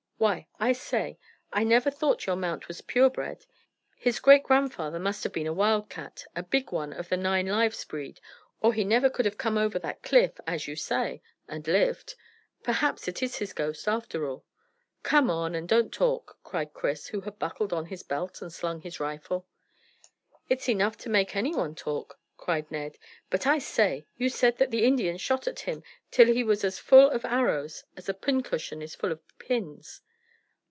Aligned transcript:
Why, 0.21 0.45
I 0.59 0.73
say, 0.73 1.17
I 1.51 1.63
never 1.63 1.89
thought 1.89 2.27
your 2.27 2.35
mount 2.35 2.67
was 2.67 2.79
pure 2.81 3.09
bred. 3.09 3.47
His 3.97 4.19
great 4.19 4.43
grandfather 4.43 4.99
must 4.99 5.23
have 5.23 5.33
been 5.33 5.47
a 5.47 5.51
wildcat, 5.51 6.25
a 6.35 6.43
big 6.43 6.71
one 6.71 6.93
of 6.93 7.09
the 7.09 7.17
nine 7.17 7.47
lives 7.47 7.83
breed, 7.85 8.21
or 8.61 8.71
he 8.71 8.83
never 8.83 9.09
could 9.09 9.25
have 9.25 9.39
come 9.39 9.57
over 9.57 9.79
that 9.79 10.03
cliff, 10.03 10.39
as 10.45 10.67
you 10.67 10.75
say, 10.75 11.23
and 11.47 11.67
lived. 11.67 12.13
Perhaps 12.61 13.07
it 13.07 13.23
is 13.23 13.37
his 13.37 13.51
ghost, 13.51 13.87
after 13.87 14.27
all." 14.29 14.45
"Come 15.01 15.31
on, 15.31 15.55
and 15.55 15.67
don't 15.67 15.91
talk," 15.91 16.37
cried 16.43 16.71
Chris, 16.71 17.07
who 17.07 17.21
had 17.21 17.39
buckled 17.39 17.73
on 17.73 17.87
his 17.87 18.03
belt 18.03 18.43
and 18.43 18.53
slung 18.53 18.81
his 18.81 18.99
rifle. 18.99 19.47
"It's 20.49 20.69
enough 20.69 20.97
to 20.99 21.09
make 21.09 21.35
any 21.35 21.55
one 21.55 21.73
talk," 21.73 22.19
cried 22.37 22.69
Ned. 22.69 22.99
"But, 23.31 23.47
I 23.47 23.57
say, 23.57 24.05
you 24.17 24.29
said 24.29 24.59
that 24.59 24.69
the 24.69 24.85
Indians 24.85 25.19
shot 25.19 25.47
at 25.47 25.61
him 25.61 25.81
till 26.11 26.27
he 26.27 26.43
was 26.43 26.63
as 26.63 26.77
full 26.77 27.09
of 27.09 27.25
arrows 27.25 27.85
as 27.97 28.07
a 28.07 28.13
pincushion 28.13 28.83
is 28.83 28.93
full 28.93 29.11
of 29.11 29.21
pins." 29.39 30.01